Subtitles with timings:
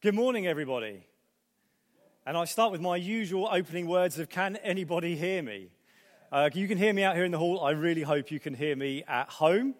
[0.00, 1.04] Good morning, everybody.
[2.24, 5.70] And I start with my usual opening words of Can anybody hear me?
[6.30, 7.64] Uh, you can hear me out here in the hall.
[7.64, 9.74] I really hope you can hear me at home.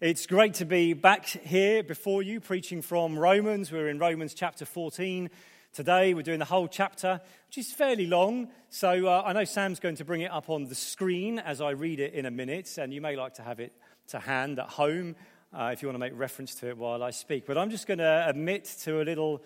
[0.00, 3.72] It's great to be back here before you preaching from Romans.
[3.72, 5.28] We're in Romans chapter 14
[5.72, 6.14] today.
[6.14, 8.50] We're doing the whole chapter, which is fairly long.
[8.70, 11.70] So uh, I know Sam's going to bring it up on the screen as I
[11.70, 13.72] read it in a minute, and you may like to have it
[14.10, 15.16] to hand at home
[15.52, 17.44] uh, if you want to make reference to it while I speak.
[17.44, 19.42] But I'm just going to admit to a little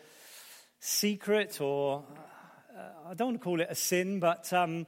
[0.81, 2.05] secret, or
[2.77, 4.87] uh, I don't want to call it a sin, but um,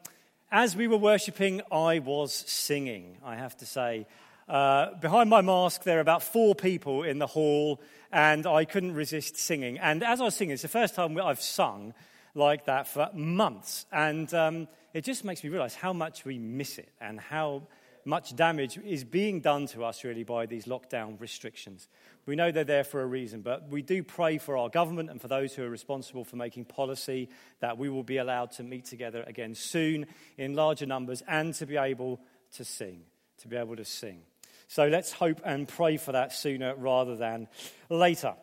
[0.50, 4.06] as we were worshipping, I was singing, I have to say.
[4.48, 8.94] Uh, behind my mask, there are about four people in the hall, and I couldn't
[8.94, 9.78] resist singing.
[9.78, 11.94] And as I was singing, it's the first time I've sung
[12.34, 13.86] like that for months.
[13.92, 17.62] And um, it just makes me realize how much we miss it and how
[18.04, 21.86] much damage is being done to us, really, by these lockdown restrictions.
[22.26, 25.20] We know they're there for a reason, but we do pray for our government and
[25.20, 27.28] for those who are responsible for making policy
[27.60, 31.66] that we will be allowed to meet together again soon in larger numbers and to
[31.66, 32.20] be able
[32.56, 33.02] to sing.
[33.38, 34.22] To be able to sing.
[34.68, 37.48] So let's hope and pray for that sooner rather than
[37.88, 38.34] later.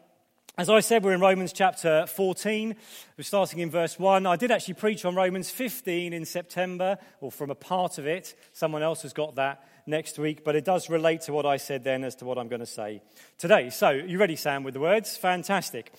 [0.58, 2.76] As I said, we're in Romans chapter 14.
[3.16, 4.26] We're starting in verse 1.
[4.26, 8.34] I did actually preach on Romans 15 in September, or from a part of it.
[8.54, 11.84] Someone else has got that next week, but it does relate to what I said
[11.84, 13.02] then as to what I'm going to say
[13.38, 13.70] today.
[13.70, 15.18] So, you ready, Sam, with the words?
[15.18, 15.92] Fantastic.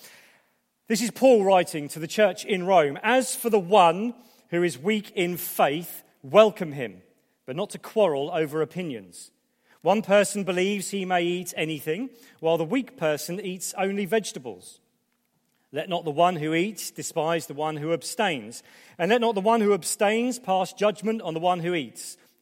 [0.86, 2.98] This is Paul writing to the church in Rome.
[3.02, 4.14] As for the one
[4.50, 7.02] who is weak in faith, welcome him,
[7.46, 9.30] but not to quarrel over opinions.
[9.82, 14.80] One person believes he may eat anything, while the weak person eats only vegetables.
[15.70, 18.62] Let not the one who eats despise the one who abstains,
[18.98, 22.16] and let not the one who abstains pass judgment on the one who eats,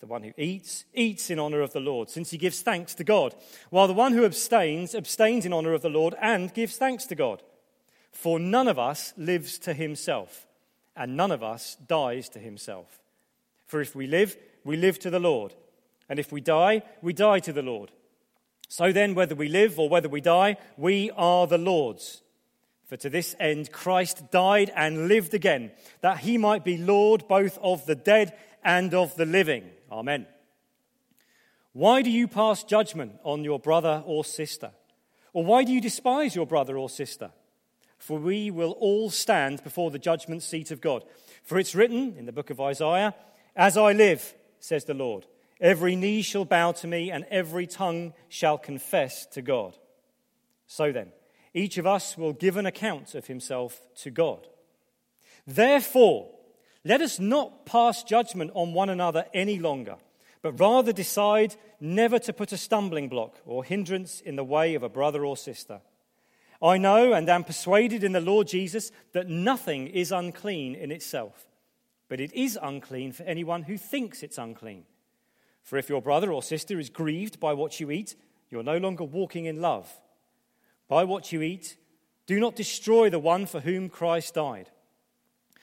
[0.00, 3.04] The one who eats, eats in honor of the Lord, since he gives thanks to
[3.04, 3.34] God,
[3.68, 7.14] while the one who abstains, abstains in honor of the Lord and gives thanks to
[7.14, 7.42] God.
[8.10, 10.46] For none of us lives to himself,
[10.96, 13.00] and none of us dies to himself.
[13.66, 15.54] For if we live, we live to the Lord,
[16.08, 17.90] and if we die, we die to the Lord.
[18.68, 22.22] So then, whether we live or whether we die, we are the Lord's.
[22.86, 27.58] For to this end Christ died and lived again, that he might be Lord both
[27.62, 29.70] of the dead and of the living.
[29.90, 30.26] Amen.
[31.72, 34.70] Why do you pass judgment on your brother or sister?
[35.32, 37.30] Or why do you despise your brother or sister?
[37.98, 41.04] For we will all stand before the judgment seat of God.
[41.44, 43.14] For it's written in the book of Isaiah,
[43.54, 45.26] As I live, says the Lord
[45.60, 49.76] Every knee shall bow to me, and every tongue shall confess to God.
[50.66, 51.12] So then,
[51.52, 54.46] each of us will give an account of himself to God.
[55.46, 56.30] Therefore,
[56.84, 59.96] let us not pass judgment on one another any longer,
[60.42, 64.82] but rather decide never to put a stumbling block or hindrance in the way of
[64.82, 65.80] a brother or sister.
[66.62, 71.46] I know and am persuaded in the Lord Jesus that nothing is unclean in itself,
[72.08, 74.84] but it is unclean for anyone who thinks it's unclean.
[75.62, 78.14] For if your brother or sister is grieved by what you eat,
[78.50, 79.90] you're no longer walking in love.
[80.88, 81.76] By what you eat,
[82.26, 84.68] do not destroy the one for whom Christ died.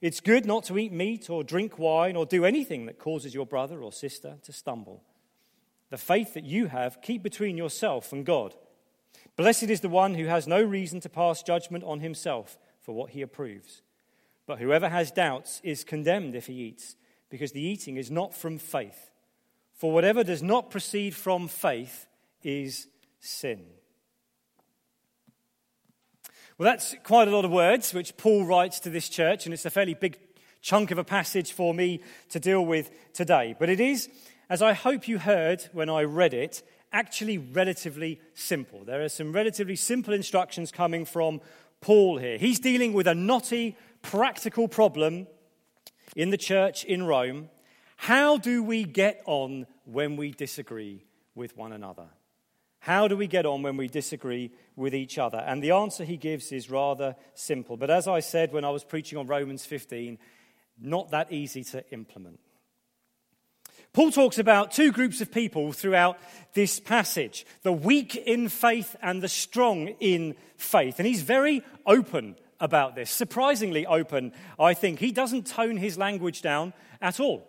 [0.00, 3.46] It's good not to eat meat or drink wine or do anything that causes your
[3.46, 5.02] brother or sister to stumble.
[5.90, 8.54] The faith that you have, keep between yourself and God.
[9.36, 13.10] Blessed is the one who has no reason to pass judgment on himself for what
[13.10, 13.82] he approves.
[14.46, 16.96] But whoever has doubts is condemned if he eats,
[17.30, 19.10] because the eating is not from faith.
[19.72, 22.06] For whatever does not proceed from faith
[22.42, 22.88] is
[23.20, 23.64] sin.
[26.56, 29.64] Well, that's quite a lot of words which Paul writes to this church, and it's
[29.64, 30.18] a fairly big
[30.62, 33.56] chunk of a passage for me to deal with today.
[33.58, 34.08] But it is,
[34.48, 36.62] as I hope you heard when I read it,
[36.92, 38.84] actually relatively simple.
[38.84, 41.40] There are some relatively simple instructions coming from
[41.80, 42.38] Paul here.
[42.38, 45.26] He's dealing with a knotty, practical problem
[46.14, 47.48] in the church in Rome,
[47.96, 51.04] how do we get on when we disagree
[51.34, 52.06] with one another?
[52.84, 55.38] How do we get on when we disagree with each other?
[55.38, 57.78] And the answer he gives is rather simple.
[57.78, 60.18] But as I said when I was preaching on Romans 15,
[60.78, 62.40] not that easy to implement.
[63.94, 66.18] Paul talks about two groups of people throughout
[66.52, 70.98] this passage the weak in faith and the strong in faith.
[70.98, 74.98] And he's very open about this, surprisingly open, I think.
[74.98, 77.48] He doesn't tone his language down at all.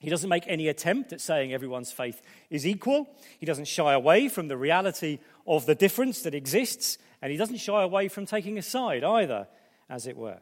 [0.00, 3.08] He doesn't make any attempt at saying everyone's faith is equal.
[3.38, 7.58] He doesn't shy away from the reality of the difference that exists, and he doesn't
[7.58, 9.46] shy away from taking a side either,
[9.88, 10.40] as it were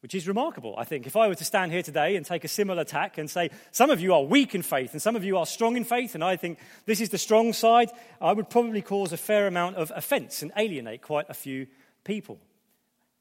[0.00, 1.06] which is remarkable, I think.
[1.06, 3.90] If I were to stand here today and take a similar tack and say, some
[3.90, 6.24] of you are weak in faith and some of you are strong in faith, and
[6.24, 7.90] I think this is the strong side,
[8.20, 11.66] I would probably cause a fair amount of offense and alienate quite a few
[12.04, 12.38] people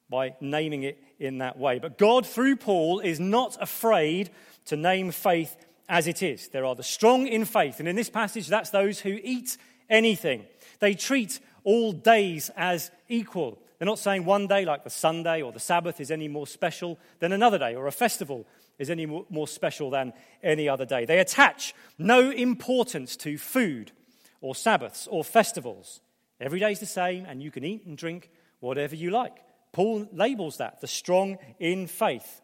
[0.10, 1.80] by naming it in that way.
[1.80, 4.30] But God, through Paul, is not afraid
[4.66, 5.56] to name faith
[5.88, 6.50] as it is.
[6.50, 9.58] There are the strong in faith, and in this passage, that's those who eat
[9.90, 10.46] anything.
[10.80, 13.60] They treat all days as equal.
[13.78, 17.00] They're not saying one day, like the Sunday or the Sabbath, is any more special
[17.20, 18.46] than another day, or a festival
[18.78, 21.06] is any more special than any other day.
[21.06, 23.92] They attach no importance to food
[24.42, 26.00] or Sabbaths or festivals.
[26.40, 28.30] Every day is the same, and you can eat and drink
[28.62, 29.36] whatever you like.
[29.74, 32.42] Paul labels that the strong in faith.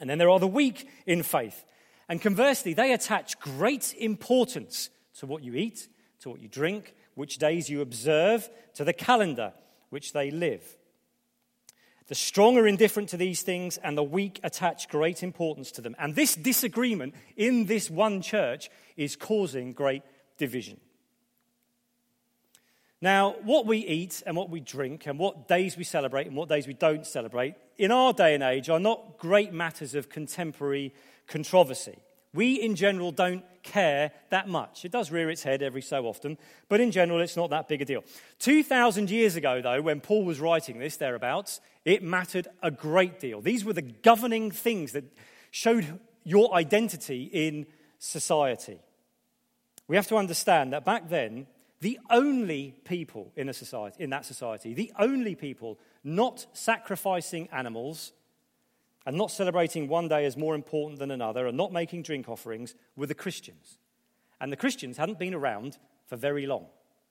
[0.00, 1.64] And then there are the weak in faith.
[2.08, 5.88] And conversely, they attach great importance to what you eat,
[6.20, 9.52] to what you drink, which days you observe, to the calendar,
[9.90, 10.76] which they live.
[12.06, 15.96] The strong are indifferent to these things, and the weak attach great importance to them.
[15.98, 20.02] And this disagreement in this one church is causing great
[20.36, 20.80] division.
[23.04, 26.48] Now, what we eat and what we drink, and what days we celebrate and what
[26.48, 30.94] days we don't celebrate, in our day and age are not great matters of contemporary
[31.26, 31.98] controversy.
[32.32, 34.86] We, in general, don't care that much.
[34.86, 36.38] It does rear its head every so often,
[36.70, 38.04] but in general, it's not that big a deal.
[38.38, 43.42] 2,000 years ago, though, when Paul was writing this, thereabouts, it mattered a great deal.
[43.42, 45.04] These were the governing things that
[45.50, 47.66] showed your identity in
[47.98, 48.78] society.
[49.88, 51.48] We have to understand that back then,
[51.84, 58.14] the only people in, a society, in that society, the only people not sacrificing animals
[59.04, 62.74] and not celebrating one day as more important than another and not making drink offerings
[62.96, 63.76] were the Christians.
[64.40, 65.76] And the Christians hadn't been around
[66.06, 66.68] for very long,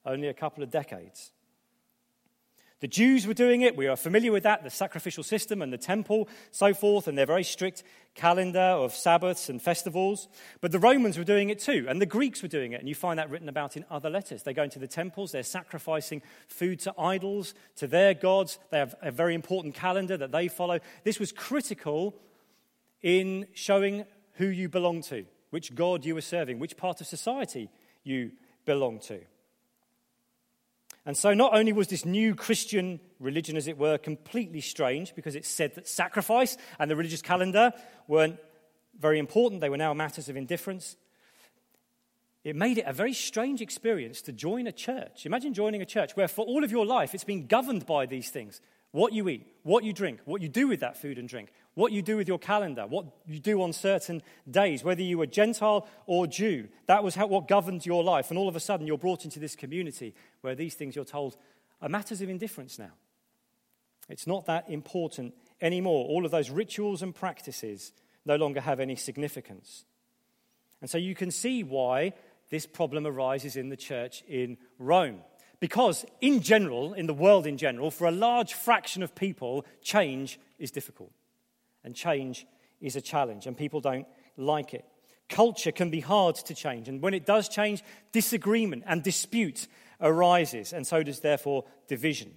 [0.08, 1.34] only a couple of decades.
[2.84, 3.78] The Jews were doing it.
[3.78, 7.26] We are familiar with that, the sacrificial system and the temple, so forth, and their
[7.26, 7.82] very strict
[8.14, 10.28] calendar of Sabbaths and festivals.
[10.60, 12.94] But the Romans were doing it too, and the Greeks were doing it, and you
[12.94, 14.44] find that written about in other letters.
[14.44, 18.60] They go into the temples, they're sacrificing food to idols, to their gods.
[18.70, 20.82] They have a very important calendar that they follow.
[21.06, 22.14] This was critical
[23.02, 24.04] in showing
[24.34, 27.70] who you belong to, which God you were serving, which part of society
[28.04, 28.34] you
[28.66, 29.22] belong to.
[31.06, 35.36] And so, not only was this new Christian religion, as it were, completely strange because
[35.36, 37.74] it said that sacrifice and the religious calendar
[38.08, 38.40] weren't
[39.00, 40.96] very important, they were now matters of indifference.
[42.44, 45.26] It made it a very strange experience to join a church.
[45.26, 48.30] Imagine joining a church where, for all of your life, it's been governed by these
[48.30, 48.62] things
[48.92, 51.92] what you eat, what you drink, what you do with that food and drink, what
[51.92, 55.88] you do with your calendar, what you do on certain days, whether you were Gentile
[56.06, 56.68] or Jew.
[56.86, 58.30] That was how, what governed your life.
[58.30, 61.36] And all of a sudden, you're brought into this community where these things you're told
[61.82, 62.92] are matters of indifference now.
[64.10, 66.06] It's not that important anymore.
[66.08, 67.94] All of those rituals and practices
[68.26, 69.86] no longer have any significance.
[70.82, 72.14] And so you can see why
[72.50, 75.20] this problem arises in the church in Rome.
[75.60, 80.38] Because, in general, in the world in general, for a large fraction of people, change
[80.60, 81.12] is difficult.
[81.84, 82.46] And change
[82.82, 84.86] is a challenge, and people don't like it.
[85.30, 89.68] Culture can be hard to change, and when it does change, disagreement and dispute
[90.02, 92.34] arises, and so does, therefore, division.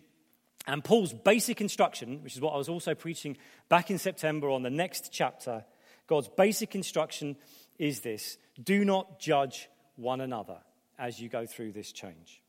[0.67, 3.37] And Paul's basic instruction, which is what I was also preaching
[3.69, 5.65] back in September on the next chapter,
[6.07, 7.37] God's basic instruction
[7.79, 10.59] is this do not judge one another
[10.99, 12.41] as you go through this change.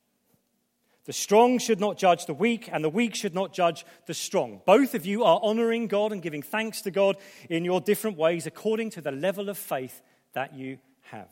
[1.07, 4.61] The strong should not judge the weak, and the weak should not judge the strong.
[4.65, 7.15] Both of you are honoring God and giving thanks to God
[7.49, 10.01] in your different ways according to the level of faith
[10.33, 11.31] that you have.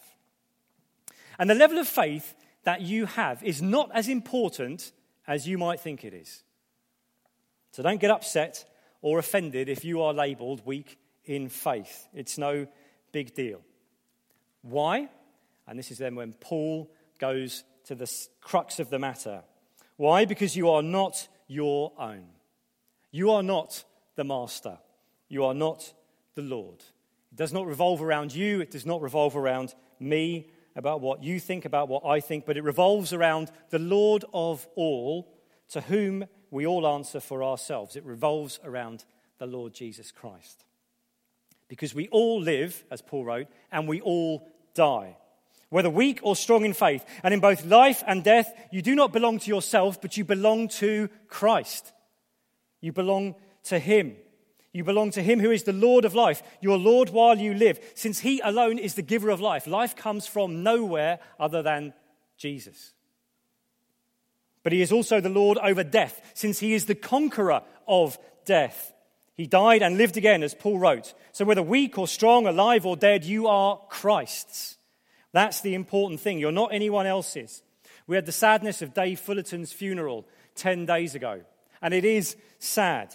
[1.37, 4.93] And the level of faith that you have is not as important
[5.27, 6.43] as you might think it is.
[7.71, 8.63] So don't get upset
[9.01, 12.07] or offended if you are labeled weak in faith.
[12.13, 12.67] It's no
[13.11, 13.59] big deal.
[14.61, 15.09] Why?
[15.67, 16.89] And this is then when Paul
[17.19, 19.43] goes to the crux of the matter.
[19.97, 20.25] Why?
[20.25, 22.25] Because you are not your own.
[23.11, 23.83] You are not
[24.15, 24.77] the master.
[25.29, 25.93] You are not
[26.35, 26.79] the Lord.
[27.31, 31.39] It does not revolve around you, it does not revolve around me, about what you
[31.39, 35.33] think, about what I think, but it revolves around the Lord of all,
[35.69, 37.95] to whom we all answer for ourselves.
[37.95, 39.05] It revolves around
[39.37, 40.65] the Lord Jesus Christ.
[41.67, 45.17] Because we all live, as Paul wrote, and we all die.
[45.69, 49.11] Whether weak or strong in faith, and in both life and death, you do not
[49.11, 51.91] belong to yourself, but you belong to Christ.
[52.81, 54.15] You belong to Him.
[54.71, 57.79] You belong to Him who is the Lord of life, your Lord while you live,
[57.95, 59.67] since He alone is the giver of life.
[59.67, 61.93] Life comes from nowhere other than
[62.37, 62.93] Jesus.
[64.63, 68.93] But He is also the Lord over death, since He is the conqueror of death.
[69.35, 71.13] He died and lived again, as Paul wrote.
[71.31, 74.77] So whether weak or strong, alive or dead, you are Christ's.
[75.35, 76.39] That's the important thing.
[76.39, 77.61] You're not anyone else's.
[78.07, 80.25] We had the sadness of Dave Fullerton's funeral
[80.55, 81.41] 10 days ago,
[81.81, 83.13] and it is sad.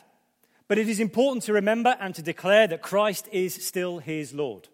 [0.69, 4.69] But it is important to remember and to declare that Christ is still his Lord.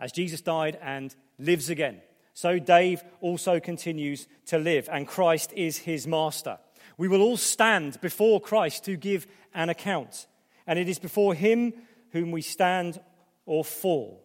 [0.00, 2.00] As Jesus died and lives again,
[2.34, 6.58] so Dave also continues to live, and Christ is his master.
[6.98, 10.26] We will all stand before Christ to give an account,
[10.66, 11.72] and it is before him
[12.10, 13.00] whom we stand
[13.44, 14.24] or fall.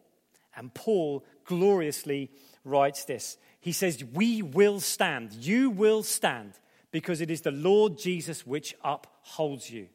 [0.56, 2.32] And Paul gloriously
[2.64, 3.38] writes this.
[3.60, 6.54] He says, We will stand, you will stand,
[6.92, 9.88] because it is the Lord Jesus which upholds you.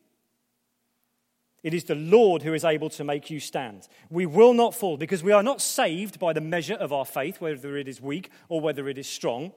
[1.62, 3.88] It is the Lord who is able to make you stand.
[4.08, 7.40] We will not fall because we are not saved by the measure of our faith,
[7.40, 9.52] whether it is weak or whether it is strong.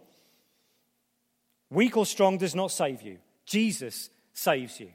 [1.69, 4.89] Weak or strong does not save you, Jesus saves you.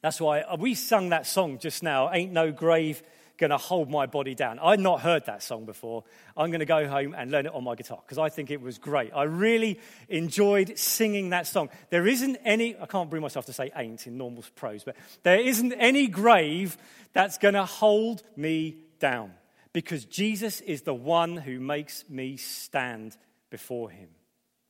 [0.00, 3.02] That's why we sung that song just now, Ain't No Grave
[3.36, 4.58] going to hold my body down.
[4.58, 6.04] I'd not heard that song before.
[6.36, 8.60] I'm going to go home and learn it on my guitar because I think it
[8.60, 9.12] was great.
[9.14, 11.68] I really enjoyed singing that song.
[11.90, 15.40] There isn't any, I can't bring myself to say ain't in normal prose, but there
[15.40, 16.76] isn't any grave
[17.12, 19.32] that's going to hold me down
[19.72, 23.16] because Jesus is the one who makes me stand
[23.50, 24.08] before him.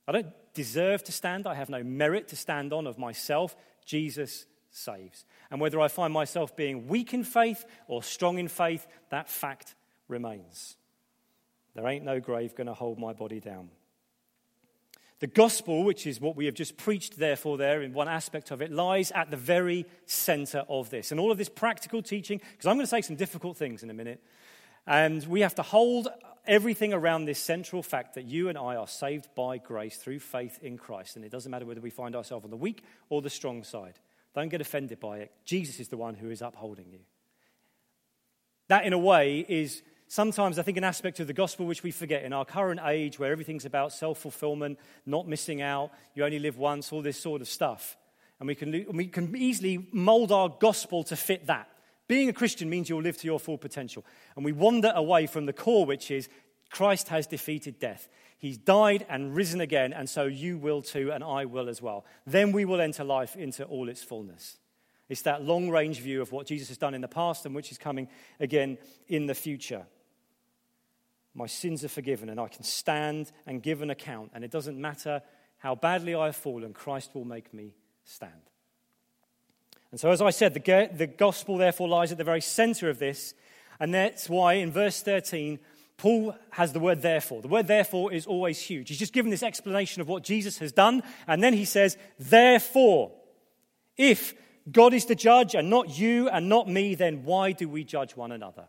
[0.07, 3.55] I don't deserve to stand, I have no merit to stand on of myself.
[3.85, 4.45] Jesus
[4.75, 5.25] saves.
[5.49, 9.75] And whether I find myself being weak in faith or strong in faith, that fact
[10.07, 10.75] remains.
[11.75, 13.69] There ain't no grave going to hold my body down.
[15.19, 18.61] The gospel, which is what we have just preached, therefore, there in one aspect of
[18.61, 21.11] it, lies at the very center of this.
[21.11, 23.89] And all of this practical teaching, because I'm going to say some difficult things in
[23.89, 24.21] a minute,
[24.85, 26.09] and we have to hold
[26.45, 30.59] everything around this central fact that you and I are saved by grace through faith
[30.61, 31.15] in Christ.
[31.15, 33.97] And it doesn't matter whether we find ourselves on the weak or the strong side.
[34.35, 35.31] Don't get offended by it.
[35.45, 36.99] Jesus is the one who is upholding you.
[38.67, 41.91] That, in a way, is sometimes, I think, an aspect of the gospel which we
[41.91, 46.39] forget in our current age where everything's about self fulfillment, not missing out, you only
[46.39, 47.95] live once, all this sort of stuff.
[48.39, 51.69] And we can, we can easily mold our gospel to fit that.
[52.07, 54.05] Being a Christian means you'll live to your full potential.
[54.35, 56.27] And we wander away from the core, which is
[56.69, 58.09] Christ has defeated death.
[58.45, 62.05] He's died and risen again, and so you will too, and I will as well.
[62.27, 64.59] Then we will enter life into all its fullness.
[65.09, 67.71] It's that long range view of what Jesus has done in the past and which
[67.71, 68.07] is coming
[68.39, 69.87] again in the future.
[71.33, 74.79] My sins are forgiven, and I can stand and give an account, and it doesn't
[74.79, 75.23] matter
[75.57, 77.73] how badly I have fallen, Christ will make me
[78.03, 78.31] stand.
[79.89, 83.33] And so, as I said, the, gospel therefore lies at the very center of this,
[83.79, 85.57] and that's why in verse 13,
[85.97, 87.41] Paul has the word therefore.
[87.41, 88.89] The word therefore is always huge.
[88.89, 93.11] He's just given this explanation of what Jesus has done, and then he says, Therefore,
[93.97, 94.33] if
[94.71, 98.15] God is the judge and not you and not me, then why do we judge
[98.15, 98.65] one another?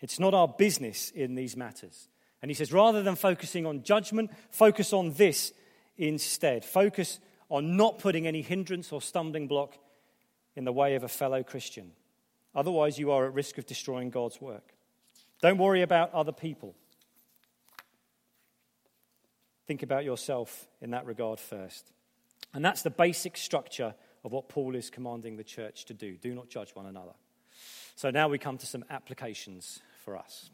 [0.00, 2.08] It's not our business in these matters.
[2.42, 5.52] And he says, rather than focusing on judgment, focus on this
[5.98, 6.64] instead.
[6.64, 7.20] Focus
[7.50, 9.76] on not putting any hindrance or stumbling block
[10.56, 11.92] in the way of a fellow Christian.
[12.54, 14.74] Otherwise, you are at risk of destroying God's work.
[15.40, 16.74] Don't worry about other people.
[19.66, 21.92] Think about yourself in that regard first.
[22.52, 23.94] And that's the basic structure
[24.24, 26.16] of what Paul is commanding the church to do.
[26.16, 27.12] Do not judge one another.
[27.94, 30.50] So now we come to some applications for us.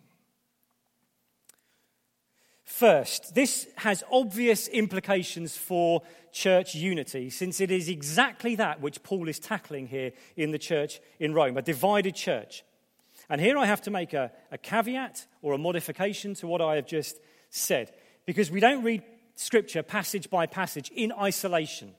[2.65, 6.03] First, this has obvious implications for
[6.33, 11.01] church unity, since it is exactly that which Paul is tackling here in the church
[11.21, 12.65] in Rome a divided church.
[13.29, 16.77] And here I have to make a, a caveat or a modification to what I
[16.77, 17.19] have just
[17.51, 17.93] said,
[18.25, 19.03] because we don't read
[19.35, 21.93] Scripture passage by passage in isolation.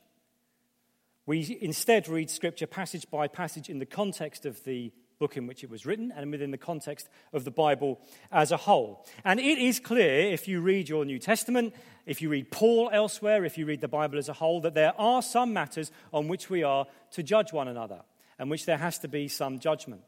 [1.26, 5.64] We instead read Scripture passage by passage in the context of the book in which
[5.64, 8.00] it was written and within the context of the Bible
[8.32, 9.06] as a whole.
[9.26, 11.74] And it is clear if you read your New Testament,
[12.06, 14.94] if you read Paul elsewhere, if you read the Bible as a whole, that there
[15.00, 18.02] are some matters on which we are to judge one another
[18.40, 20.02] and which there has to be some judgment.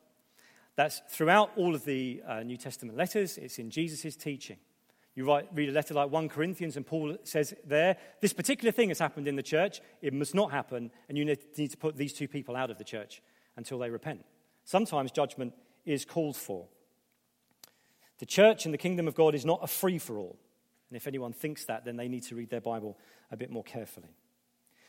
[0.79, 4.55] That's throughout all of the uh, New Testament letters, it's in Jesus' teaching.
[5.13, 8.87] You write, read a letter like 1 Corinthians, and Paul says there, this particular thing
[8.87, 12.13] has happened in the church, it must not happen, and you need to put these
[12.13, 13.21] two people out of the church
[13.57, 14.23] until they repent.
[14.63, 16.69] Sometimes judgment is called for.
[18.19, 20.39] The church and the kingdom of God is not a free for all.
[20.89, 22.97] And if anyone thinks that, then they need to read their Bible
[23.31, 24.15] a bit more carefully.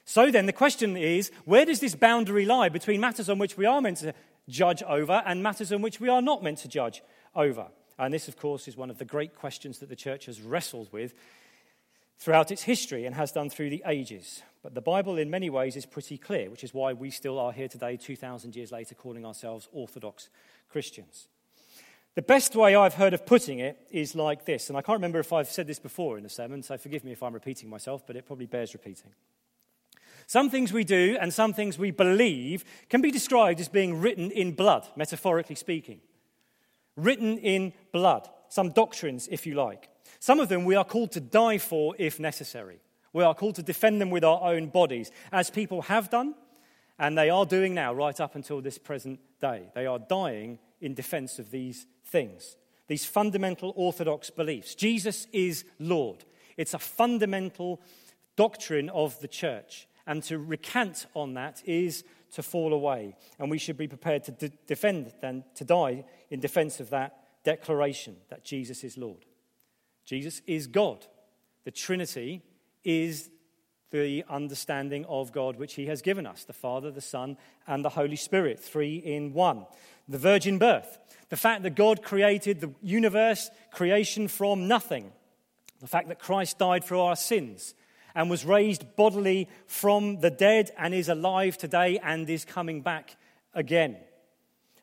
[0.05, 3.67] So then, the question is where does this boundary lie between matters on which we
[3.67, 4.15] are meant to
[4.51, 7.03] judge over and matters in which we are not meant to judge
[7.35, 7.69] over?
[7.99, 10.93] And this, of course, is one of the great questions that the church has wrestled
[10.93, 11.15] with
[12.19, 14.43] throughout its history and has done through the ages.
[14.63, 17.53] But the Bible, in many ways, is pretty clear, which is why we still are
[17.53, 20.29] here today, 2,000 years later, calling ourselves Orthodox
[20.69, 21.29] Christians.
[22.15, 25.21] The best way I've heard of putting it is like this, and I can't remember
[25.21, 28.07] if I've said this before in a sermon, so forgive me if I'm repeating myself,
[28.07, 29.13] but it probably bears repeating.
[30.31, 34.31] Some things we do and some things we believe can be described as being written
[34.31, 35.99] in blood, metaphorically speaking.
[36.95, 38.31] Written in blood.
[38.49, 39.89] Some doctrines, if you like.
[40.21, 42.79] Some of them we are called to die for if necessary.
[43.13, 46.37] We are called to defend them with our own bodies, as people have done,
[46.97, 49.65] and they are doing now, right up until this present day.
[49.75, 52.55] They are dying in defense of these things,
[52.87, 54.77] these fundamental orthodox beliefs.
[54.77, 56.25] Jesus is Lord.
[56.57, 57.81] It's a fundamental
[58.37, 59.89] doctrine of the church.
[60.11, 62.03] And to recant on that is
[62.33, 63.15] to fall away.
[63.39, 67.17] And we should be prepared to de- defend and to die in defense of that
[67.45, 69.25] declaration that Jesus is Lord.
[70.05, 71.07] Jesus is God.
[71.63, 72.43] The Trinity
[72.83, 73.31] is
[73.93, 77.37] the understanding of God which He has given us the Father, the Son,
[77.69, 79.65] and the Holy Spirit, three in one.
[80.09, 80.99] The virgin birth,
[81.29, 85.13] the fact that God created the universe, creation from nothing,
[85.81, 87.75] the fact that Christ died for our sins
[88.15, 93.17] and was raised bodily from the dead and is alive today and is coming back
[93.55, 93.97] again.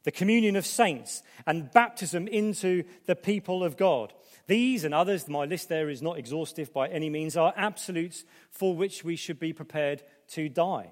[0.03, 4.13] The communion of saints and baptism into the people of God.
[4.47, 8.73] These and others, my list there is not exhaustive by any means, are absolutes for
[8.73, 10.91] which we should be prepared to die.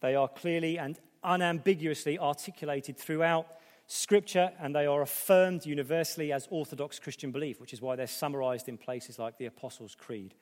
[0.00, 3.48] They are clearly and unambiguously articulated throughout
[3.88, 8.68] Scripture, and they are affirmed universally as Orthodox Christian belief, which is why they're summarized
[8.68, 10.34] in places like the Apostles' Creed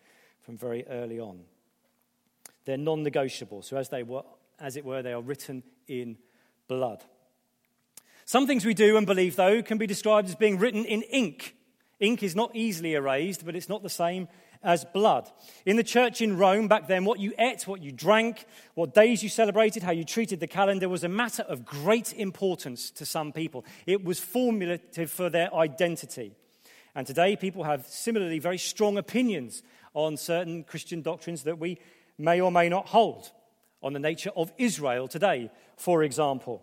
[0.45, 1.41] from very early on.
[2.65, 4.23] They're non negotiable, so as, they were,
[4.61, 6.17] as it were, they are written in
[6.69, 7.03] blood.
[8.27, 11.57] Some things we do and believe, though, can be described as being written in ink.
[12.01, 14.29] Ink is not easily erased, but it's not the same
[14.63, 15.31] as blood.
[15.67, 19.23] In the church in Rome back then, what you ate, what you drank, what days
[19.23, 23.31] you celebrated, how you treated the calendar was a matter of great importance to some
[23.31, 23.65] people.
[23.87, 26.35] It was formulative for their identity.
[26.95, 29.63] And today, people have similarly very strong opinions
[29.95, 31.79] on certain Christian doctrines that we
[32.19, 33.31] may or may not hold.
[33.83, 36.63] On the nature of Israel today, for example,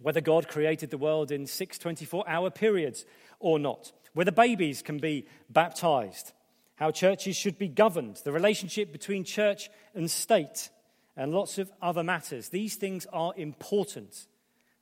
[0.00, 3.04] whether God created the world in six 24 hour periods
[3.40, 6.32] or not, whether babies can be baptized,
[6.76, 10.70] how churches should be governed, the relationship between church and state,
[11.16, 12.50] and lots of other matters.
[12.50, 14.26] These things are important.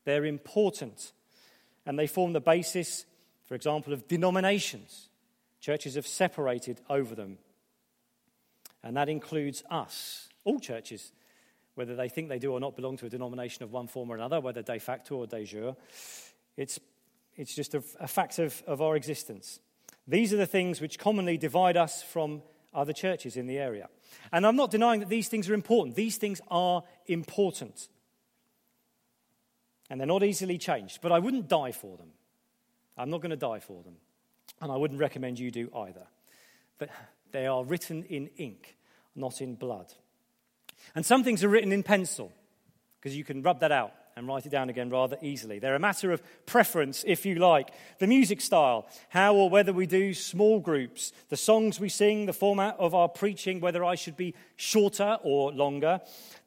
[0.04, 1.12] They're important.
[1.86, 3.06] And they form the basis,
[3.46, 5.08] for example, of denominations.
[5.60, 7.38] Churches have separated over them.
[8.84, 11.10] And that includes us, all churches,
[11.74, 14.14] whether they think they do or not belong to a denomination of one form or
[14.14, 15.74] another, whether de facto or de jure.
[16.56, 16.78] It's,
[17.34, 19.58] it's just a, a fact of, of our existence.
[20.06, 22.42] These are the things which commonly divide us from
[22.74, 23.88] other churches in the area.
[24.30, 25.96] And I'm not denying that these things are important.
[25.96, 27.88] These things are important.
[29.88, 32.10] And they're not easily changed, but I wouldn't die for them.
[32.98, 33.96] I'm not going to die for them.
[34.60, 36.06] And I wouldn't recommend you do either.
[36.78, 36.90] But
[37.34, 38.76] they are written in ink,
[39.16, 39.92] not in blood.
[40.94, 42.32] And some things are written in pencil,
[43.00, 45.58] because you can rub that out and write it down again rather easily.
[45.58, 47.70] They're a matter of preference, if you like.
[47.98, 52.32] The music style, how or whether we do small groups, the songs we sing, the
[52.32, 56.00] format of our preaching, whether I should be shorter or longer,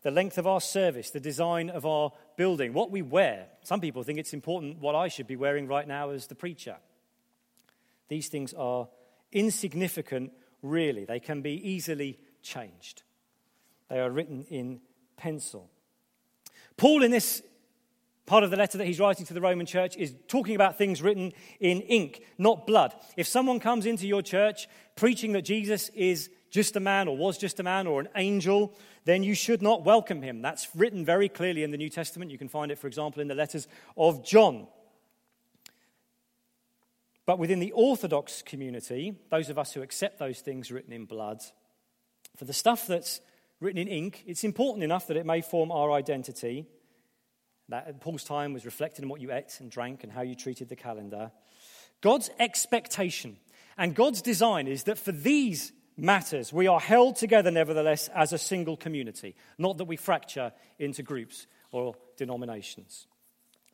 [0.04, 3.48] the length of our service, the design of our building, what we wear.
[3.64, 6.78] Some people think it's important what I should be wearing right now as the preacher.
[8.08, 8.88] These things are
[9.34, 11.06] insignificant, really.
[11.06, 13.04] They can be easily changed.
[13.90, 14.82] They are written in
[15.16, 15.70] pencil.
[16.76, 17.42] Paul, in this
[18.26, 21.02] part of the letter that he's writing to the Roman church is talking about things
[21.02, 22.94] written in ink, not blood.
[23.16, 27.38] If someone comes into your church preaching that Jesus is just a man or was
[27.38, 28.74] just a man or an angel,
[29.06, 30.42] then you should not welcome him.
[30.42, 32.30] That's written very clearly in the New Testament.
[32.30, 34.68] You can find it, for example, in the letters of John.
[37.28, 41.44] But within the Orthodox community, those of us who accept those things written in blood,
[42.38, 43.22] for the stuff that's
[43.60, 46.66] written in ink, it's important enough that it may form our identity
[47.70, 50.36] That uh, Paul's time was reflected in what you ate and drank and how you
[50.36, 51.32] treated the calendar.
[52.02, 53.38] God's expectation
[53.78, 58.38] and God's design is that for these matters, we are held together nevertheless as a
[58.38, 63.08] single community, not that we fracture into groups or denominations.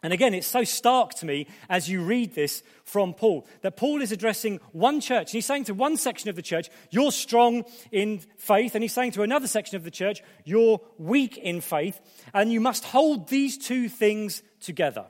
[0.04, 4.02] And again, it's so stark to me as you read this from Paul that Paul
[4.02, 5.30] is addressing one church.
[5.30, 8.76] And he's saying to one section of the church, You're strong in faith.
[8.76, 12.02] And he's saying to another section of the church, You're weak in faith.
[12.34, 15.06] And you must hold these two things together.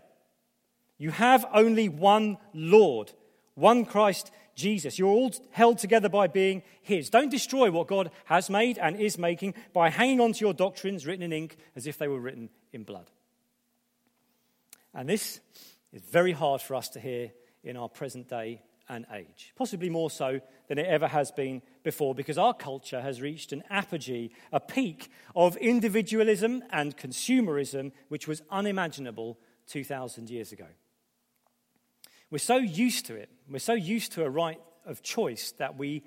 [0.99, 3.11] You have only one Lord,
[3.55, 4.99] one Christ Jesus.
[4.99, 7.09] You're all held together by being His.
[7.09, 11.07] Don't destroy what God has made and is making by hanging on to your doctrines
[11.07, 13.09] written in ink as if they were written in blood.
[14.93, 15.39] And this
[15.91, 17.31] is very hard for us to hear
[17.63, 22.13] in our present day and age, possibly more so than it ever has been before,
[22.13, 28.41] because our culture has reached an apogee, a peak of individualism and consumerism, which was
[28.51, 30.67] unimaginable 2,000 years ago.
[32.29, 36.03] We're so used to it, we're so used to a right of choice that we,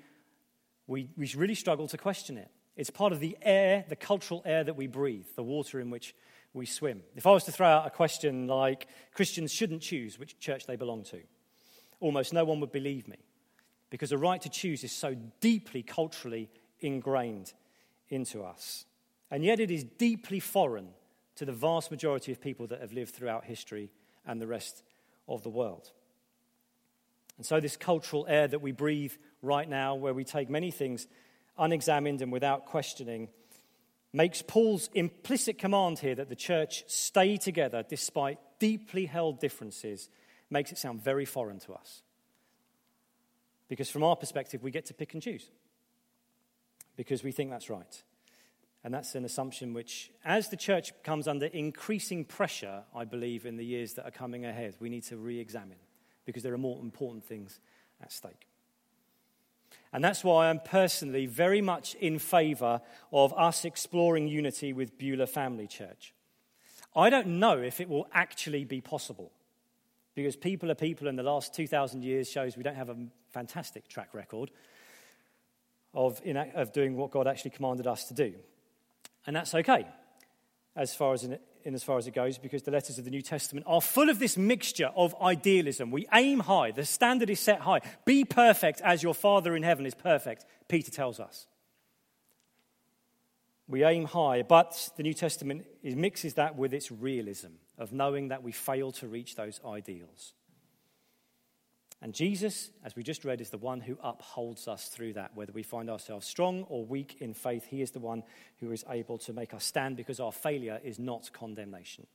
[0.85, 2.49] we, we really struggle to question it.
[2.75, 6.13] It's part of the air, the cultural air that we breathe, the water in which
[6.53, 7.01] we swim.
[7.15, 10.75] If I was to throw out a question like Christians shouldn't choose which church they
[10.75, 11.21] belong to,
[11.99, 13.17] almost no one would believe me
[13.89, 17.53] because the right to choose is so deeply culturally ingrained
[18.09, 18.85] into us.
[19.31, 20.89] And yet it is deeply foreign
[21.35, 23.91] to the vast majority of people that have lived throughout history
[24.25, 24.83] and the rest
[25.27, 25.91] of the world.
[27.37, 31.07] And so, this cultural air that we breathe right now, where we take many things
[31.57, 33.29] unexamined and without questioning,
[34.13, 40.09] makes Paul's implicit command here that the church stay together despite deeply held differences,
[40.49, 42.01] makes it sound very foreign to us.
[43.67, 45.49] Because from our perspective, we get to pick and choose.
[46.95, 48.03] Because we think that's right.
[48.83, 53.57] And that's an assumption which, as the church comes under increasing pressure, I believe, in
[53.57, 55.77] the years that are coming ahead, we need to re examine
[56.25, 57.59] because there are more important things
[58.01, 58.47] at stake.
[59.97, 62.81] And that's why I'm personally very much in favor
[63.11, 66.13] of us exploring unity with Beulah Family Church.
[66.95, 69.31] I don't know if it will actually be possible
[70.13, 73.87] because people are people, and the last 2,000 years shows we don't have a fantastic
[73.87, 74.51] track record
[75.95, 76.21] of,
[76.53, 78.35] of doing what God actually commanded us to do.
[79.25, 79.87] And that's okay,
[80.75, 81.39] as far as in
[81.75, 84.19] as far as it goes because the letters of the New Testament are full of
[84.19, 85.91] this mixture of idealism.
[85.91, 87.81] We aim high, the standard is set high.
[88.05, 91.47] Be perfect as your Father in heaven is perfect, Peter tells us.
[93.67, 98.41] We aim high, but the New Testament mixes that with its realism of knowing that
[98.41, 100.33] we fail to reach those ideals.
[102.01, 105.31] And Jesus, as we just read, is the one who upholds us through that.
[105.35, 108.23] Whether we find ourselves strong or weak in faith, He is the one
[108.59, 112.05] who is able to make us stand because our failure is not condemnation.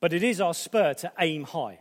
[0.00, 1.78] But it is our spur to aim high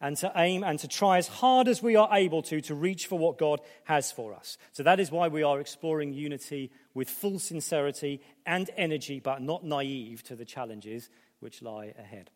[0.00, 3.06] and to aim and to try as hard as we are able to to reach
[3.06, 4.56] for what God has for us.
[4.72, 9.64] So that is why we are exploring unity with full sincerity and energy, but not
[9.64, 12.30] naive to the challenges which lie ahead.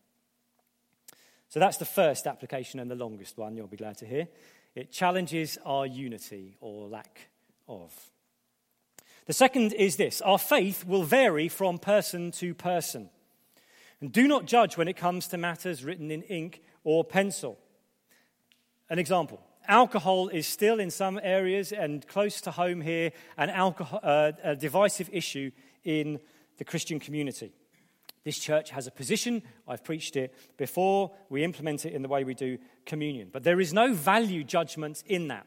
[1.52, 4.26] So that's the first application and the longest one, you'll be glad to hear.
[4.74, 7.28] It challenges our unity or lack
[7.68, 7.92] of.
[9.26, 13.10] The second is this our faith will vary from person to person.
[14.00, 17.58] And do not judge when it comes to matters written in ink or pencil.
[18.88, 19.38] An example
[19.68, 24.56] alcohol is still in some areas and close to home here an alcohol, uh, a
[24.56, 25.50] divisive issue
[25.84, 26.18] in
[26.56, 27.52] the Christian community.
[28.24, 29.42] This church has a position.
[29.66, 31.10] I've preached it before.
[31.28, 33.30] We implement it in the way we do communion.
[33.32, 35.46] But there is no value judgment in that.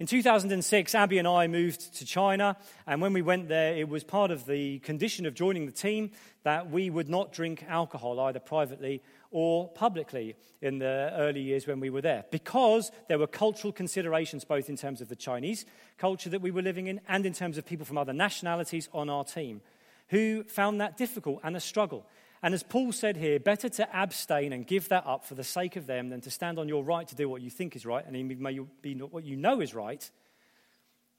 [0.00, 4.02] In 2006, Abby and I moved to China, and when we went there, it was
[4.02, 6.10] part of the condition of joining the team
[6.42, 11.78] that we would not drink alcohol either privately or publicly in the early years when
[11.78, 15.64] we were there, because there were cultural considerations both in terms of the Chinese
[15.96, 19.08] culture that we were living in and in terms of people from other nationalities on
[19.08, 19.60] our team
[20.08, 22.06] who found that difficult and a struggle.
[22.42, 25.76] And as Paul said here, better to abstain and give that up for the sake
[25.76, 28.04] of them than to stand on your right to do what you think is right
[28.04, 30.10] and may be what you know is right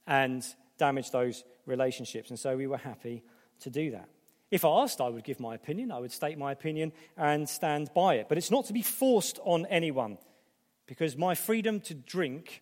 [0.05, 0.45] and
[0.77, 2.29] damage those relationships.
[2.29, 3.23] And so we were happy
[3.61, 4.07] to do that.
[4.51, 8.15] If asked, I would give my opinion, I would state my opinion and stand by
[8.15, 8.29] it.
[8.29, 10.19] But it's not to be forced on anyone
[10.85, 12.61] because my freedom to drink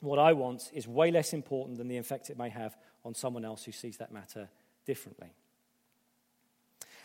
[0.00, 3.44] what I want is way less important than the effect it may have on someone
[3.44, 4.48] else who sees that matter
[4.86, 5.34] differently.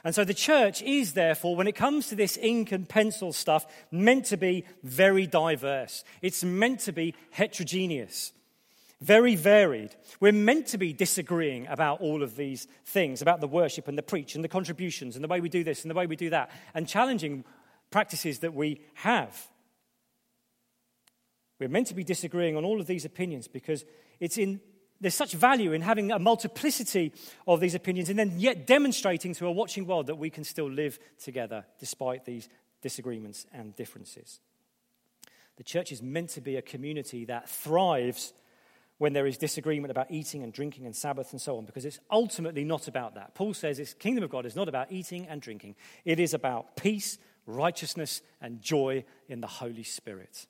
[0.03, 3.65] And so the church is, therefore, when it comes to this ink and pencil stuff,
[3.91, 6.03] meant to be very diverse.
[6.21, 8.31] It's meant to be heterogeneous.
[8.99, 9.95] very varied.
[10.19, 14.03] We're meant to be disagreeing about all of these things, about the worship and the
[14.03, 16.31] preach and the contributions and the way we do this and the way we do
[16.31, 17.43] that, and challenging
[17.91, 19.47] practices that we have.
[21.59, 23.85] We're meant to be disagreeing on all of these opinions because
[24.19, 24.61] it's in,
[24.99, 27.13] there's such value in having a multiplicity
[27.47, 30.69] of these opinions and then yet demonstrating to a watching world that we can still
[30.69, 32.49] live together despite these
[32.81, 34.39] disagreements and differences.
[35.57, 38.33] The church is meant to be a community that thrives
[38.99, 41.99] when there is disagreement about eating and drinking and Sabbath and so on, because it's
[42.09, 43.35] ultimately not about that.
[43.35, 46.75] Paul says this kingdom of God is not about eating and drinking, it is about
[46.75, 50.47] peace, righteousness, and joy in the Holy Spirit.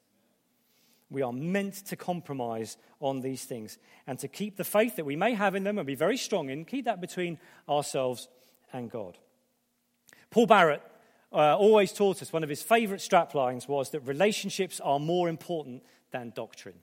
[1.10, 5.16] We are meant to compromise on these things and to keep the faith that we
[5.16, 7.40] may have in them and be very strong in, keep that between
[7.70, 8.28] ourselves
[8.74, 9.18] and God.
[10.30, 10.82] Paul Barrett
[11.32, 15.84] uh, always taught us one of his favorite straplines was that relationships are more important
[16.12, 16.76] than doctrine.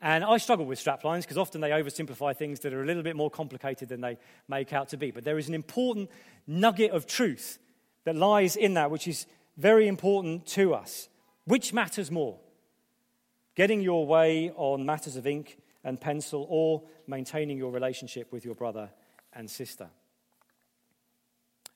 [0.00, 3.14] And I struggle with straplines because often they oversimplify things that are a little bit
[3.14, 5.12] more complicated than they make out to be.
[5.12, 6.10] But there is an important
[6.48, 7.60] nugget of truth
[8.04, 11.08] that lies in that, which is very important to us.
[11.44, 12.38] Which matters more?
[13.54, 18.54] Getting your way on matters of ink and pencil, or maintaining your relationship with your
[18.54, 18.90] brother
[19.32, 19.88] and sister?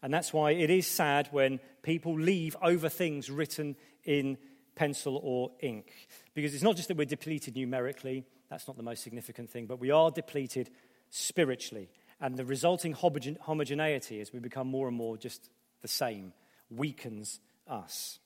[0.02, 4.38] And that's why it is sad when people leave over things written in
[4.74, 5.92] pencil or ink.
[6.34, 9.80] Because it's not just that we're depleted numerically, that's not the most significant thing, but
[9.80, 10.70] we are depleted
[11.10, 11.88] spiritually.
[12.20, 15.50] And the resulting homogeneity as we become more and more just
[15.82, 16.32] the same
[16.70, 18.20] weakens us.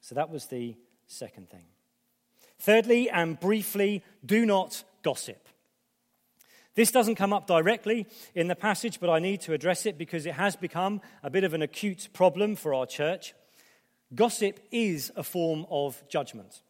[0.00, 1.64] So that was the second thing.
[2.62, 5.48] Thirdly, and briefly, do not gossip.
[6.76, 10.26] This doesn't come up directly in the passage, but I need to address it because
[10.26, 13.34] it has become a bit of an acute problem for our church.
[14.14, 16.62] Gossip is a form of judgment.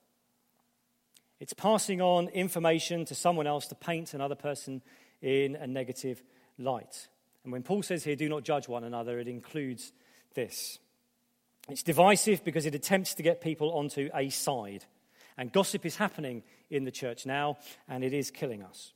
[1.40, 4.80] It's passing on information to someone else to paint another person
[5.20, 6.22] in a negative
[6.56, 7.08] light.
[7.44, 9.92] And when Paul says here, do not judge one another, it includes
[10.34, 10.78] this.
[11.68, 14.86] It's divisive because it attempts to get people onto a side.
[15.36, 18.92] And gossip is happening in the church now, and it is killing us.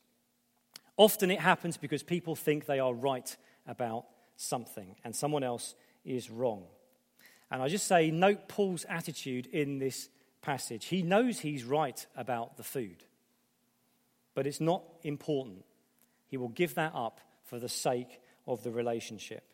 [0.97, 6.31] Often it happens because people think they are right about something and someone else is
[6.31, 6.65] wrong.
[7.51, 10.09] And I just say, note Paul's attitude in this
[10.43, 10.87] passage.
[10.87, 13.05] He knows he's right about the food,
[14.35, 15.65] but it's not important.
[16.29, 19.45] He will give that up for the sake of the relationship.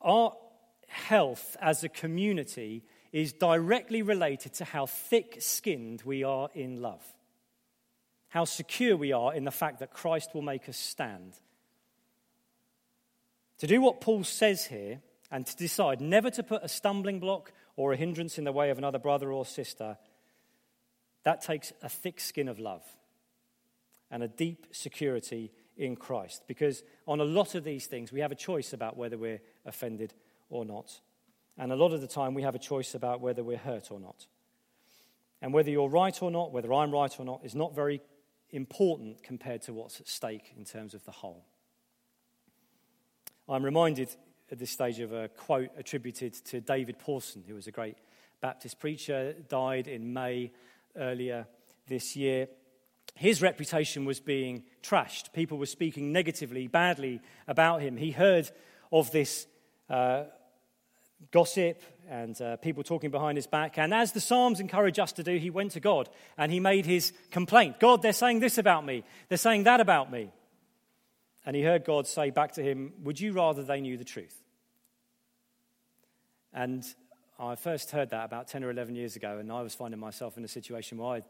[0.00, 0.34] Our
[0.88, 2.84] health as a community
[3.14, 7.02] is directly related to how thick skinned we are in love
[8.34, 11.34] how secure we are in the fact that Christ will make us stand.
[13.58, 17.52] To do what Paul says here and to decide never to put a stumbling block
[17.76, 19.98] or a hindrance in the way of another brother or sister,
[21.22, 22.82] that takes a thick skin of love
[24.10, 26.42] and a deep security in Christ.
[26.48, 30.12] Because on a lot of these things, we have a choice about whether we're offended
[30.50, 31.00] or not.
[31.56, 34.00] And a lot of the time, we have a choice about whether we're hurt or
[34.00, 34.26] not.
[35.40, 38.00] And whether you're right or not, whether I'm right or not, is not very
[38.50, 41.44] important compared to what's at stake in terms of the whole.
[43.48, 44.08] I'm reminded
[44.50, 47.96] at this stage of a quote attributed to David Pawson, who was a great
[48.40, 50.52] Baptist preacher, died in May
[50.96, 51.46] earlier
[51.88, 52.48] this year.
[53.14, 55.32] His reputation was being trashed.
[55.32, 57.96] People were speaking negatively, badly about him.
[57.96, 58.50] He heard
[58.92, 59.46] of this
[59.88, 60.24] uh,
[61.30, 63.78] gossip and uh, people talking behind his back.
[63.78, 66.86] And as the Psalms encourage us to do, he went to God and he made
[66.86, 70.30] his complaint God, they're saying this about me, they're saying that about me.
[71.46, 74.42] And he heard God say back to him, Would you rather they knew the truth?
[76.52, 76.84] And
[77.38, 80.38] I first heard that about 10 or 11 years ago, and I was finding myself
[80.38, 81.22] in a situation where I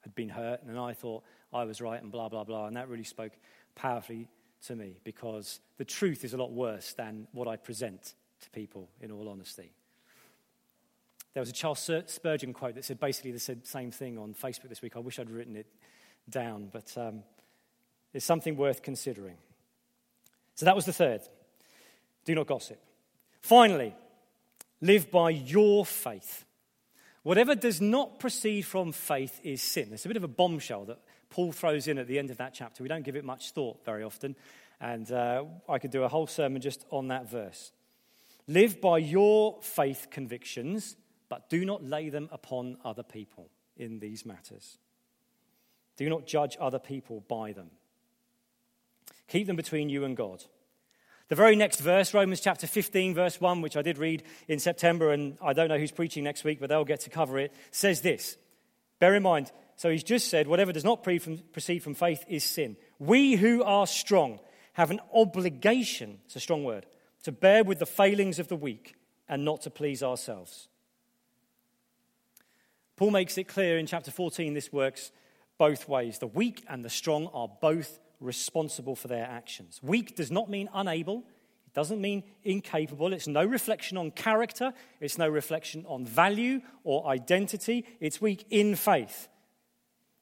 [0.00, 1.22] had been hurt, and I thought
[1.52, 2.66] I was right, and blah, blah, blah.
[2.66, 3.32] And that really spoke
[3.74, 4.28] powerfully
[4.66, 8.88] to me because the truth is a lot worse than what I present to people,
[9.00, 9.72] in all honesty.
[11.32, 14.82] There was a Charles Spurgeon quote that said basically the same thing on Facebook this
[14.82, 14.96] week.
[14.96, 15.66] I wish I'd written it
[16.28, 17.22] down, but um,
[18.12, 19.36] it's something worth considering.
[20.56, 21.20] So that was the third.
[22.24, 22.80] Do not gossip.
[23.40, 23.94] Finally,
[24.80, 26.44] live by your faith.
[27.22, 29.90] Whatever does not proceed from faith is sin.
[29.92, 30.98] It's a bit of a bombshell that
[31.28, 32.82] Paul throws in at the end of that chapter.
[32.82, 34.34] We don't give it much thought very often,
[34.80, 37.72] and uh, I could do a whole sermon just on that verse.
[38.50, 40.96] Live by your faith convictions,
[41.28, 44.76] but do not lay them upon other people in these matters.
[45.96, 47.70] Do not judge other people by them.
[49.28, 50.42] Keep them between you and God.
[51.28, 55.12] The very next verse, Romans chapter 15, verse 1, which I did read in September,
[55.12, 58.00] and I don't know who's preaching next week, but they'll get to cover it, says
[58.00, 58.36] this.
[58.98, 62.76] Bear in mind, So he's just said, whatever does not proceed from faith is sin.
[62.98, 64.38] We who are strong
[64.74, 66.84] have an obligation, it's a strong word,
[67.22, 68.94] to bear with the failings of the weak
[69.28, 70.68] and not to please ourselves.
[72.96, 75.12] Paul makes it clear in chapter 14 this works
[75.58, 76.18] both ways.
[76.18, 79.80] The weak and the strong are both responsible for their actions.
[79.82, 81.24] Weak does not mean unable,
[81.66, 83.12] it doesn't mean incapable.
[83.12, 87.86] It's no reflection on character, it's no reflection on value or identity.
[88.00, 89.28] It's weak in faith.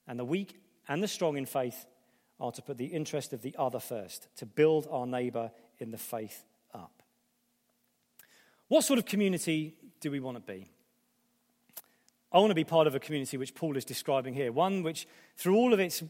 [0.07, 1.87] And the weak and the strong in faith
[2.39, 5.99] are to put the interest of the other first, to build our neighbor in the
[5.99, 7.03] faith up.
[8.69, 10.69] What sort of community do we want to be?
[12.31, 15.07] I want to be part of a community which Paul is describing here, one which,
[15.37, 16.03] through all of its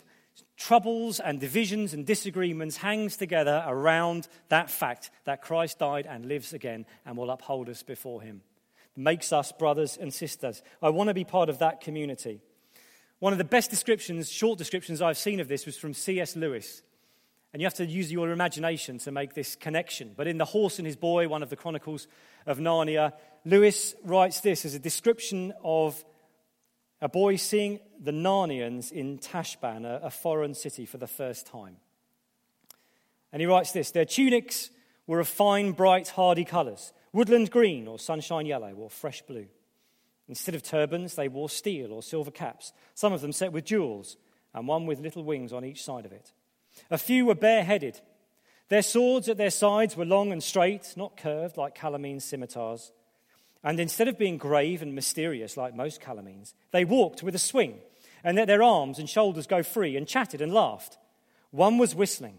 [0.56, 6.52] troubles and divisions and disagreements, hangs together around that fact that Christ died and lives
[6.52, 8.42] again and will uphold us before him.
[8.96, 10.60] Makes us brothers and sisters.
[10.82, 12.40] I want to be part of that community.
[13.20, 16.34] One of the best descriptions, short descriptions I've seen of this was from C.S.
[16.34, 16.82] Lewis.
[17.52, 20.12] And you have to use your imagination to make this connection.
[20.16, 22.06] But in The Horse and His Boy, one of the Chronicles
[22.46, 23.12] of Narnia,
[23.44, 26.04] Lewis writes this as a description of
[27.00, 31.76] a boy seeing the Narnians in Tashbaan, a, foreign city, for the first time.
[33.32, 34.70] And he writes this Their tunics
[35.06, 39.46] were of fine, bright, hardy colours woodland green, or sunshine yellow, or fresh blue.
[40.28, 44.16] Instead of turbans, they wore steel or silver caps, some of them set with jewels,
[44.54, 46.32] and one with little wings on each side of it.
[46.90, 48.00] A few were bareheaded.
[48.68, 52.92] Their swords at their sides were long and straight, not curved like Calormene's scimitars.
[53.64, 57.78] And instead of being grave and mysterious like most Calormenes, they walked with a swing
[58.22, 60.98] and let their arms and shoulders go free and chatted and laughed.
[61.50, 62.38] One was whistling.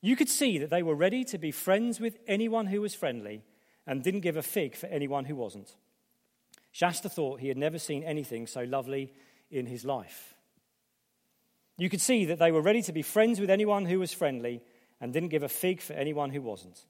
[0.00, 3.42] You could see that they were ready to be friends with anyone who was friendly
[3.86, 5.74] and didn't give a fig for anyone who wasn't.
[6.70, 9.12] Shasta thought he had never seen anything so lovely
[9.50, 10.35] in his life.
[11.78, 14.62] You could see that they were ready to be friends with anyone who was friendly
[15.00, 16.84] and didn't give a fig for anyone who wasn't.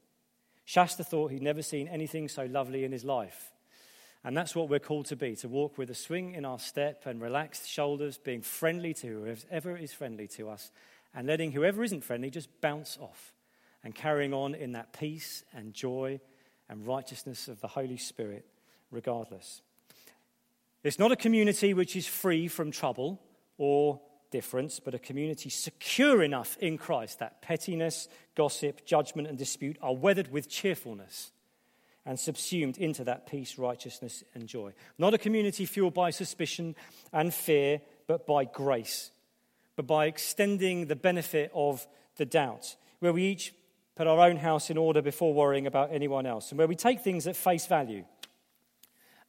[0.65, 3.51] Shasta thought he'd never seen anything so lovely in his life.
[4.23, 7.05] And that's what we're called to be to walk with a swing in our step
[7.05, 10.71] and relaxed shoulders, being friendly to whoever is friendly to us,
[11.13, 13.33] and letting whoever isn't friendly just bounce off
[13.83, 16.19] and carrying on in that peace and joy
[16.69, 18.45] and righteousness of the Holy Spirit,
[18.91, 19.61] regardless.
[20.83, 23.21] It's not a community which is free from trouble
[23.57, 29.77] or difference, but a community secure enough in Christ that pettiness, gossip, judgment, and dispute
[29.81, 31.31] are weathered with cheerfulness
[32.05, 34.71] and subsumed into that peace, righteousness, and joy.
[34.97, 36.75] Not a community fueled by suspicion
[37.11, 39.11] and fear, but by grace,
[39.75, 41.85] but by extending the benefit of
[42.15, 43.53] the doubt, where we each
[43.95, 47.01] put our own house in order before worrying about anyone else, and where we take
[47.01, 48.05] things at face value.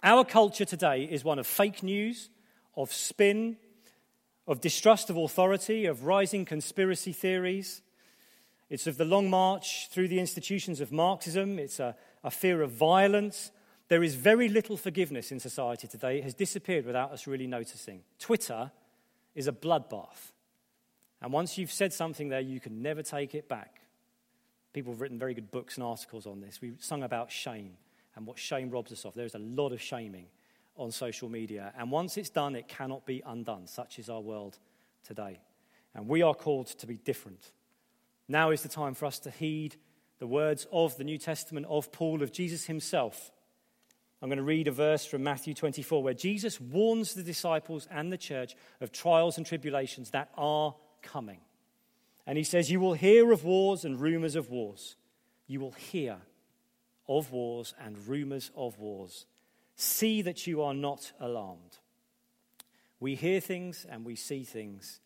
[0.03, 2.31] Our culture today is one of fake news,
[2.77, 3.57] of spin,
[4.49, 7.83] of distrust of authority, of rising conspiracy theories.
[8.71, 11.59] It's of the long march through the institutions of Marxism.
[11.59, 13.53] It's a, a fear of violence.
[13.89, 16.19] There is very little forgiveness in society today.
[16.19, 18.03] It has disappeared without us really noticing.
[18.19, 18.73] Twitter
[19.35, 20.33] is a bloodbath.
[21.21, 23.83] And once you've said something there, you can never take it back.
[24.73, 26.61] People have written very good books and articles on this.
[26.63, 27.77] We've sung about shame
[28.17, 29.15] and what shame robs us of.
[29.15, 30.27] There's a lot of shaming
[30.79, 31.73] on social media.
[31.77, 33.67] And once it's done, it cannot be undone.
[33.67, 34.59] Such is our world
[35.05, 35.41] today.
[35.95, 37.53] And we are called to be different.
[38.29, 39.77] Now is the time for us to heed
[40.19, 43.33] the words of the New Testament of Paul, of Jesus himself.
[44.21, 48.13] I'm going to read a verse from Matthew 24 where Jesus warns the disciples and
[48.13, 51.39] the church of trials and tribulations that are coming.
[52.27, 54.97] And he says, You will hear of wars and rumors of wars.
[55.47, 56.19] You will hear
[57.09, 59.27] of wars and rumors of wars.
[59.81, 61.79] See that you are not alarmed.
[62.99, 64.99] We hear things and we see things.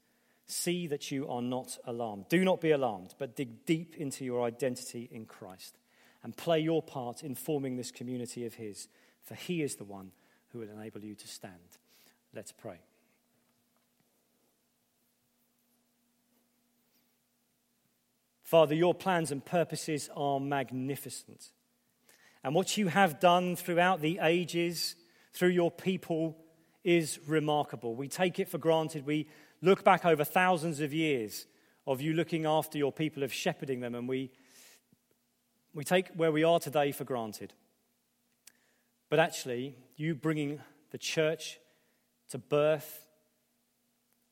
[0.47, 2.31] See that you are not alarmed.
[2.31, 5.79] Do not be alarmed, but dig deep into your identity in Christ
[6.25, 8.89] and play your part in forming this community of His,
[9.23, 10.11] for He is the one
[10.49, 11.77] who will enable you to stand.
[12.35, 12.79] Let's pray.
[18.43, 21.53] Father, your plans and purposes are magnificent.
[22.45, 24.97] And what you have done throughout the ages,
[25.33, 26.37] through your people,
[26.85, 27.95] is remarkable.
[27.95, 29.07] We take it for granted.
[29.07, 29.29] We
[29.61, 31.47] look back over thousands of years
[31.87, 34.31] of you looking after your people, of shepherding them, and we,
[35.75, 37.53] we take where we are today for granted.
[39.09, 41.59] But actually, you bringing the church
[42.31, 43.07] to birth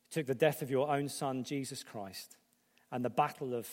[0.09, 2.35] took the death of your own son, Jesus Christ,
[2.91, 3.69] and the battle of,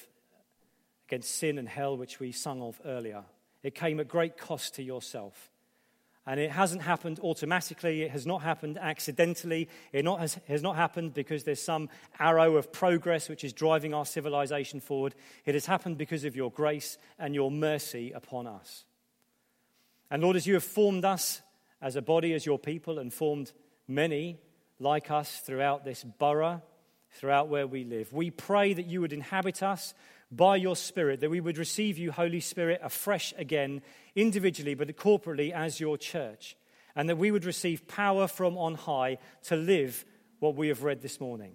[1.09, 3.25] against sin and hell, which we sung of earlier
[3.63, 5.51] it came at great cost to yourself.
[6.27, 8.03] And it hasn't happened automatically.
[8.03, 9.67] It has not happened accidentally.
[9.93, 11.89] It not has, has not happened because there's some
[12.19, 15.15] arrow of progress which is driving our civilization forward.
[15.47, 18.85] It has happened because of your grace and your mercy upon us.
[20.11, 21.41] And Lord, as you have formed us
[21.81, 23.53] as a body, as your people, and formed
[23.87, 24.39] many
[24.79, 26.61] like us throughout this borough,
[27.13, 29.95] throughout where we live, we pray that you would inhabit us
[30.31, 33.83] by your Spirit, that we would receive you, Holy Spirit, afresh again,
[34.15, 36.57] individually, but corporately as your church,
[36.95, 40.05] and that we would receive power from on high to live
[40.41, 41.53] what we have read this morning.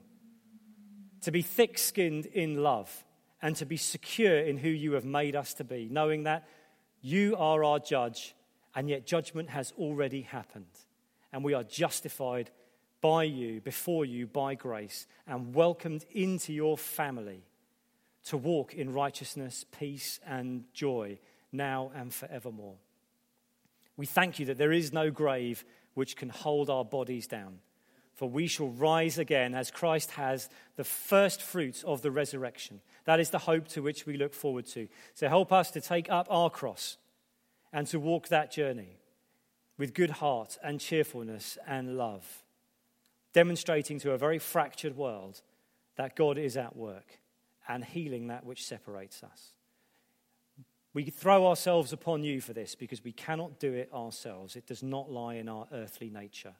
[1.22, 3.06] To be thick skinned in love
[3.42, 6.48] and to be secure in who you have made us to be, knowing that
[7.02, 8.34] you are our judge,
[8.76, 10.66] and yet judgment has already happened,
[11.32, 12.50] and we are justified
[13.02, 17.44] by you, before you, by grace, and welcomed into your family
[18.26, 21.20] to walk in righteousness, peace, and joy
[21.52, 22.76] now and forevermore.
[23.98, 25.64] We thank you that there is no grave
[25.94, 27.60] which can hold our bodies down,
[28.14, 32.82] for we shall rise again as Christ has the first fruits of the resurrection.
[33.06, 34.88] That is the hope to which we look forward to.
[35.14, 36.98] So help us to take up our cross
[37.72, 38.98] and to walk that journey
[39.78, 42.44] with good heart and cheerfulness and love,
[43.34, 45.42] demonstrating to a very fractured world
[45.98, 47.20] that God is at work
[47.68, 49.54] and healing that which separates us.
[50.94, 54.56] We throw ourselves upon you for this because we cannot do it ourselves.
[54.56, 56.54] It does not lie in our earthly nature.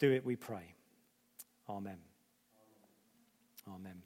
[0.00, 0.74] Do it, we pray.
[1.68, 1.98] Amen.
[3.68, 4.02] Amen.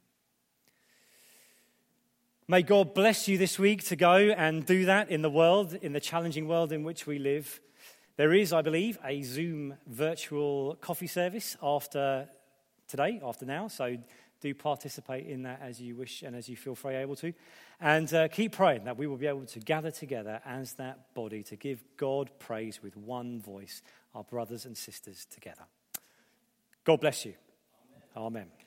[2.47, 5.93] May God bless you this week to go and do that in the world, in
[5.93, 7.61] the challenging world in which we live.
[8.17, 12.29] There is, I believe, a Zoom virtual coffee service after
[12.89, 13.69] today, after now.
[13.69, 13.97] So
[14.41, 17.33] do participate in that as you wish and as you feel free able to.
[17.81, 21.43] And uh, keep praying that we will be able to gather together as that body
[21.45, 23.83] to give God praise with one voice,
[24.15, 25.65] our brothers and sisters together.
[26.85, 27.35] God bless you.
[28.17, 28.43] Amen.
[28.43, 28.58] Amen.